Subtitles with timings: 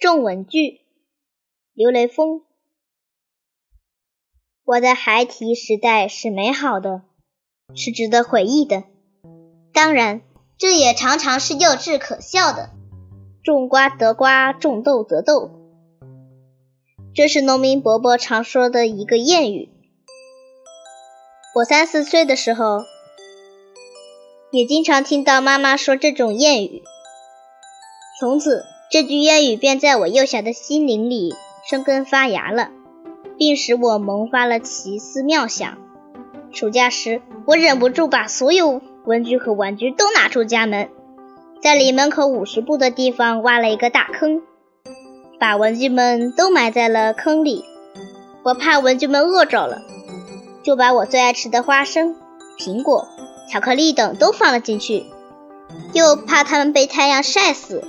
[0.00, 0.80] 种文具，
[1.74, 2.40] 刘雷锋。
[4.64, 7.02] 我的孩提时代是美好的，
[7.74, 8.84] 是值得回忆的。
[9.74, 10.22] 当然，
[10.56, 12.70] 这也常常是幼稚可笑的。
[13.44, 15.50] 种瓜得瓜，种豆得豆，
[17.14, 19.68] 这是农民伯伯常说的一个谚语。
[21.56, 22.84] 我三四岁的时候，
[24.50, 26.82] 也经常听到妈妈说这种谚语。
[28.18, 28.64] 从此。
[28.90, 31.32] 这句谚语便在我幼小的心灵里
[31.64, 32.70] 生根发芽了，
[33.38, 35.78] 并使我萌发了奇思妙想。
[36.50, 40.88] 暑假时，我忍不住把所有文具和玩具都拿出家门，
[41.62, 44.42] 在离门口五十步的地方挖了一个大坑，
[45.38, 47.64] 把文具们都埋在了坑里。
[48.42, 49.82] 我怕文具们饿着了，
[50.64, 52.16] 就把我最爱吃的花生、
[52.58, 53.06] 苹果、
[53.48, 55.06] 巧克力等都放了进去，
[55.92, 57.84] 又怕它们被太阳晒死。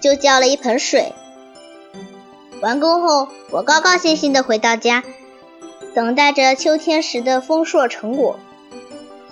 [0.00, 1.12] 就浇了一盆水。
[2.60, 5.02] 完工后，我高高兴兴地回到家，
[5.94, 8.38] 等待着秋天时的丰硕成果，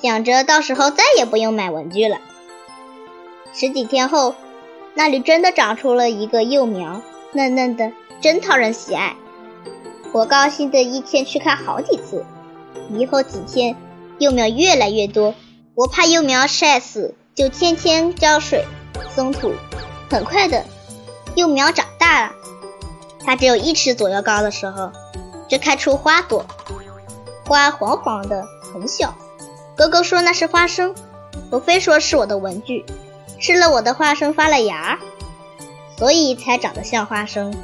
[0.01, 2.19] 想着到时候再也不用买文具了。
[3.53, 4.35] 十几天后，
[4.95, 9.17] 那里真的长出了一个幼苗，嫩嫩的，真讨人喜爱。
[10.13, 12.25] 我高兴的一天去看好几次。
[12.91, 13.77] 以后几天，
[14.19, 15.35] 幼苗越来越多，
[15.75, 18.65] 我怕幼苗晒死，就天天浇水、
[19.15, 19.53] 松土。
[20.11, 20.65] 很快的，
[21.35, 22.33] 幼苗长大了。
[23.25, 24.91] 它只有一尺左右高的时候，
[25.49, 26.47] 就开出花朵，
[27.47, 29.15] 花黄黄的，很小。
[29.77, 30.95] 哥哥说那是花生，
[31.51, 32.85] 我非说是我的文具。
[33.41, 34.99] 吃了我的花生发了芽，
[35.97, 37.55] 所以才长得像花生。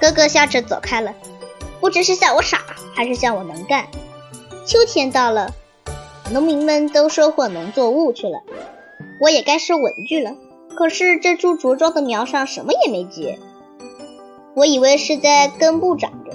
[0.00, 1.14] 哥哥笑着走开了，
[1.80, 2.62] 不知是笑我傻，
[2.94, 3.86] 还是笑我能干。
[4.66, 5.52] 秋天到了，
[6.30, 8.40] 农民们都收获农作物去了，
[9.20, 10.34] 我也该收文具了。
[10.76, 13.38] 可是这株茁壮的苗上什么也没结，
[14.56, 16.32] 我以为是在根部长着，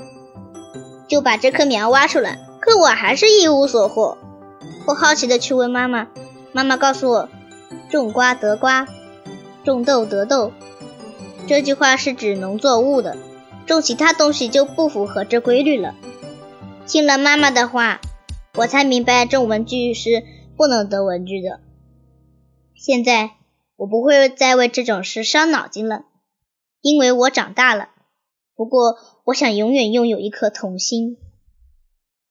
[1.09, 4.17] 就把这棵苗挖出来，可我还是一无所获。
[4.87, 6.07] 我好奇的去问妈妈，
[6.53, 7.29] 妈妈告诉我，
[7.91, 8.87] 种瓜得瓜，
[9.65, 10.53] 种豆得豆，
[11.47, 13.17] 这句话是指农作物的，
[13.65, 15.95] 种其他东西就不符合这规律了。
[16.87, 17.99] 听了妈妈的话，
[18.55, 20.23] 我才明白种文具是
[20.55, 21.59] 不能得文具的。
[22.73, 23.31] 现在。
[23.79, 26.03] 我不会再为这种事伤脑筋了，
[26.81, 27.87] 因为我长大了。
[28.53, 31.15] 不过，我想永远拥有一颗童心。